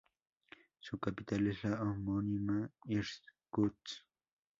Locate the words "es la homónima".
1.45-2.67